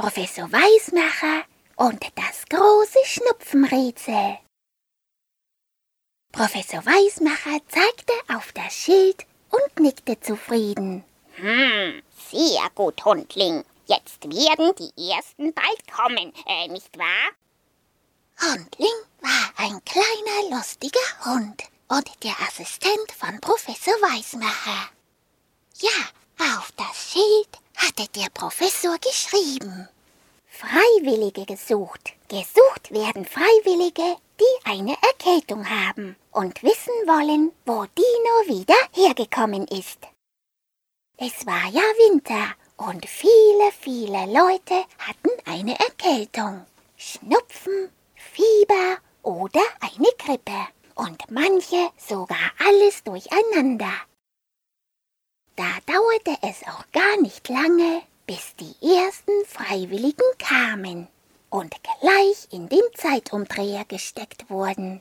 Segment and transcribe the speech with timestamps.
[0.00, 1.44] Professor Weismacher
[1.76, 4.38] und das große Schnupfenrätsel.
[6.32, 11.04] Professor Weismacher zeigte auf das Schild und nickte zufrieden.
[11.34, 12.00] Hm,
[12.30, 13.62] sehr gut, Hundling.
[13.84, 17.32] Jetzt werden die ersten bald kommen, äh, nicht wahr?
[18.40, 24.88] Hundling war ein kleiner, lustiger Hund und der Assistent von Professor Weismacher.
[25.78, 29.88] Ja, auf das Schild hatte der Professor geschrieben.
[30.46, 32.12] Freiwillige gesucht.
[32.28, 39.98] Gesucht werden Freiwillige, die eine Erkältung haben und wissen wollen, wo Dino wieder hergekommen ist.
[41.16, 46.66] Es war ja Winter und viele, viele Leute hatten eine Erkältung.
[46.96, 50.68] Schnupfen, Fieber oder eine Grippe.
[50.94, 53.92] Und manche sogar alles durcheinander.
[55.56, 61.08] Da dauerte es auch gar nicht lange, bis die ersten Freiwilligen kamen
[61.50, 65.00] und gleich in den Zeitumdreher gesteckt wurden.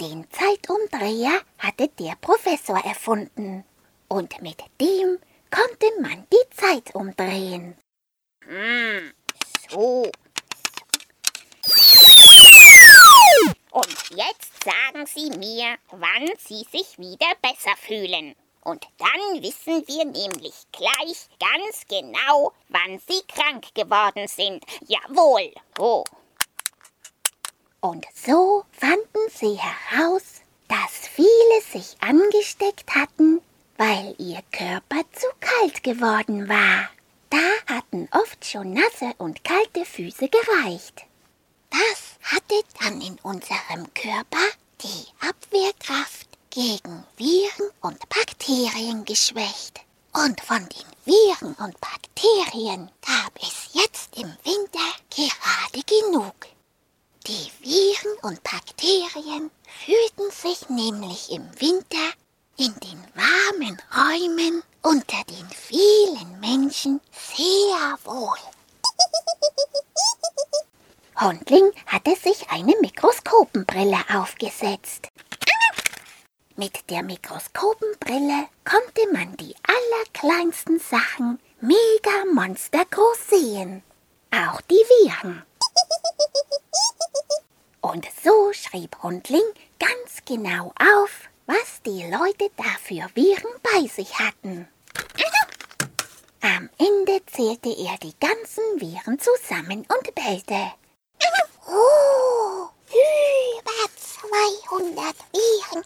[0.00, 3.64] Den Zeitumdreher hatte der Professor erfunden
[4.08, 5.18] und mit dem
[5.50, 7.76] konnte man die Zeit umdrehen.
[8.44, 9.12] Hm,
[9.70, 10.10] so.
[13.70, 18.34] Und jetzt sagen Sie mir, wann Sie sich wieder besser fühlen.
[18.64, 24.64] Und dann wissen wir nämlich gleich ganz genau, wann Sie krank geworden sind.
[24.88, 25.52] Jawohl.
[25.78, 26.04] Oh.
[27.84, 33.42] Und so fanden sie heraus, dass viele sich angesteckt hatten,
[33.76, 36.88] weil ihr Körper zu kalt geworden war.
[37.28, 41.04] Da hatten oft schon nasse und kalte Füße gereicht.
[41.68, 44.46] Das hatte dann in unserem Körper
[44.80, 48.08] die Abwehrkraft gegen Viren und
[48.44, 49.80] Bakterien geschwächt.
[50.12, 56.34] Und von den Viren und Bakterien gab es jetzt im Winter gerade genug.
[57.26, 59.50] Die Viren und Bakterien
[59.86, 62.12] fühlten sich nämlich im Winter
[62.58, 68.38] in den warmen Räumen unter den vielen Menschen sehr wohl.
[71.18, 75.08] Hundling hatte sich eine Mikroskopenbrille aufgesetzt.
[76.56, 83.82] Mit der Mikroskopenbrille konnte man die allerkleinsten Sachen mega monstergroß sehen.
[84.30, 85.42] Auch die Viren.
[87.80, 89.42] Und so schrieb Hundling
[89.78, 94.68] ganz genau auf, was die Leute da für Viren bei sich hatten.
[96.40, 100.72] Am Ende zählte er die ganzen Viren zusammen und bellte.
[101.66, 105.84] Oh, über 200 Viren.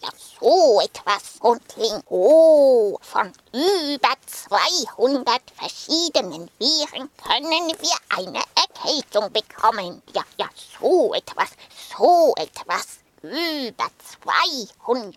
[0.00, 0.08] Ja,
[0.42, 2.02] so etwas, Hundling.
[2.06, 10.02] Oh, von über 200 verschiedenen Viren können wir eine Erkältung bekommen.
[10.12, 10.48] Ja, ja,
[10.80, 11.50] so etwas,
[11.96, 12.98] so etwas.
[13.22, 13.88] Über
[14.20, 15.14] 200.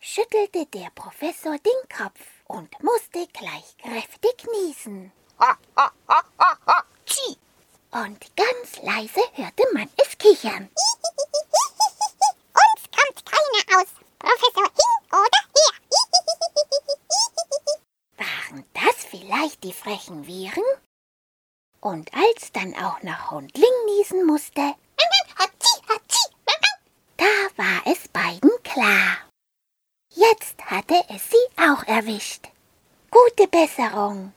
[0.00, 5.12] Schüttelte der Professor den Kopf und musste gleich kräftig niesen.
[5.38, 6.84] Ha, ha, ha, ha, ha.
[7.90, 10.68] Und ganz leise hörte man es kichern.
[19.78, 20.64] Frechen Viren?
[21.80, 24.74] Und als dann auch noch Hundling niesen musste,
[27.16, 27.24] da
[27.56, 29.18] war es beiden klar.
[30.14, 32.48] Jetzt hatte es sie auch erwischt.
[33.10, 34.32] Gute Besserung.